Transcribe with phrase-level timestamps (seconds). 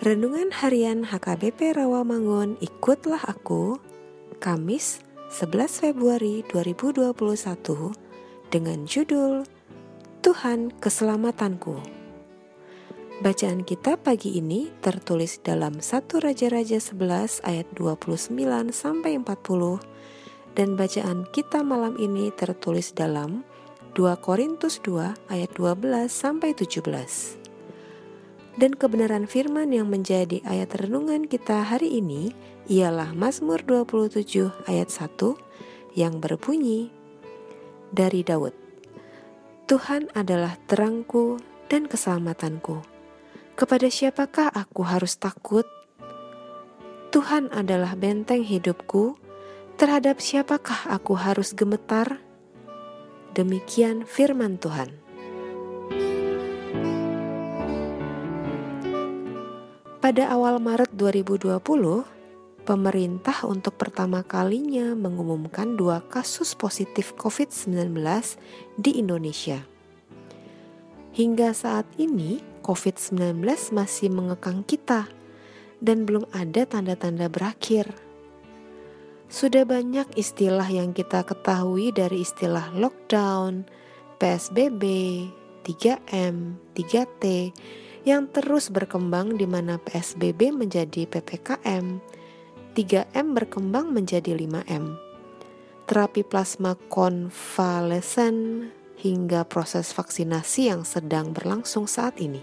[0.00, 3.76] Renungan Harian HKBP Rawamangun Ikutlah Aku
[4.40, 7.12] Kamis 11 Februari 2021
[8.48, 9.44] dengan judul
[10.24, 11.84] Tuhan Keselamatanku.
[13.20, 18.32] Bacaan kita pagi ini tertulis dalam 1 Raja-Raja 11 ayat 29
[18.72, 19.84] sampai 40
[20.56, 23.44] dan bacaan kita malam ini tertulis dalam
[24.00, 27.49] 2 Korintus 2 ayat 12 sampai 17
[28.60, 32.36] dan kebenaran firman yang menjadi ayat renungan kita hari ini
[32.68, 36.92] ialah Mazmur 27 ayat 1 yang berbunyi
[37.88, 38.52] dari Daud.
[39.64, 41.40] Tuhan adalah terangku
[41.72, 42.84] dan keselamatanku.
[43.56, 45.64] Kepada siapakah aku harus takut?
[47.16, 49.16] Tuhan adalah benteng hidupku.
[49.80, 52.20] Terhadap siapakah aku harus gemetar?
[53.32, 55.09] Demikian firman Tuhan.
[60.00, 61.60] Pada awal Maret 2020,
[62.64, 67.92] pemerintah untuk pertama kalinya mengumumkan dua kasus positif COVID-19
[68.80, 69.60] di Indonesia.
[71.12, 73.44] Hingga saat ini, COVID-19
[73.76, 75.04] masih mengekang kita
[75.84, 77.92] dan belum ada tanda-tanda berakhir.
[79.28, 83.68] Sudah banyak istilah yang kita ketahui dari istilah lockdown,
[84.16, 84.82] PSBB,
[85.60, 87.52] 3M, 3T,
[88.04, 92.00] yang terus berkembang di mana PSBB menjadi PPKM,
[92.72, 94.96] 3M berkembang menjadi 5M.
[95.84, 102.40] Terapi plasma konvalesen hingga proses vaksinasi yang sedang berlangsung saat ini.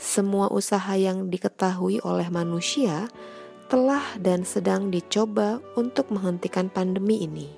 [0.00, 3.06] Semua usaha yang diketahui oleh manusia
[3.70, 7.48] telah dan sedang dicoba untuk menghentikan pandemi ini.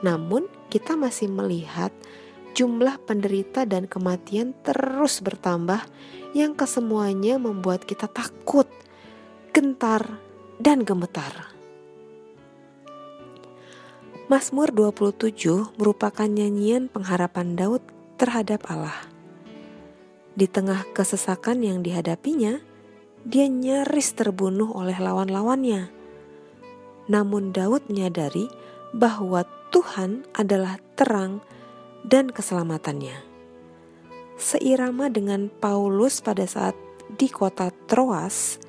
[0.00, 1.92] Namun, kita masih melihat
[2.56, 5.84] jumlah penderita dan kematian terus bertambah
[6.32, 8.64] yang kesemuanya membuat kita takut,
[9.52, 10.16] gentar,
[10.56, 11.52] dan gemetar.
[14.32, 17.84] Mazmur 27 merupakan nyanyian pengharapan Daud
[18.16, 19.04] terhadap Allah.
[20.32, 22.58] Di tengah kesesakan yang dihadapinya,
[23.22, 25.92] dia nyaris terbunuh oleh lawan-lawannya.
[27.06, 28.50] Namun Daud menyadari
[28.96, 31.44] bahwa Tuhan adalah terang
[32.06, 33.18] dan keselamatannya.
[34.38, 36.78] Seirama dengan Paulus pada saat
[37.18, 38.62] di kota Troas,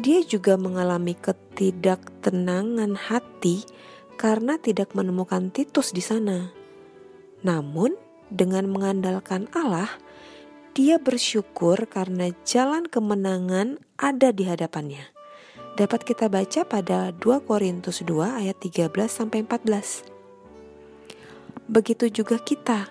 [0.00, 3.68] dia juga mengalami ketidaktenangan hati
[4.16, 6.50] karena tidak menemukan Titus di sana.
[7.44, 7.94] Namun,
[8.32, 9.88] dengan mengandalkan Allah,
[10.72, 15.10] dia bersyukur karena jalan kemenangan ada di hadapannya.
[15.78, 20.17] Dapat kita baca pada 2 Korintus 2 ayat 13 sampai 14
[21.68, 22.88] begitu juga kita.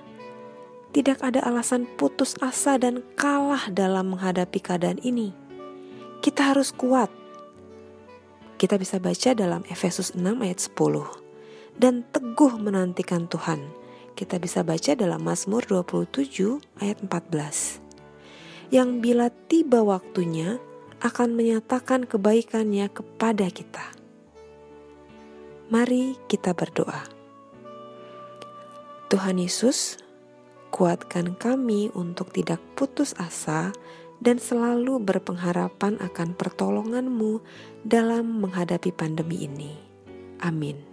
[0.95, 5.35] Tidak ada alasan putus asa dan kalah dalam menghadapi keadaan ini.
[6.23, 7.11] Kita harus kuat.
[8.57, 10.73] Kita bisa baca dalam Efesus 6 ayat 10.
[11.77, 13.61] Dan teguh menantikan Tuhan.
[14.17, 18.73] Kita bisa baca dalam Mazmur 27 ayat 14.
[18.73, 20.57] Yang bila tiba waktunya
[21.05, 23.85] akan menyatakan kebaikannya kepada kita.
[25.69, 27.16] Mari kita berdoa.
[29.07, 29.95] Tuhan Yesus,
[30.75, 33.71] kuatkan kami untuk tidak putus asa
[34.19, 37.39] dan selalu berpengharapan akan pertolongan-Mu
[37.87, 39.79] dalam menghadapi pandemi ini.
[40.43, 40.86] Amin.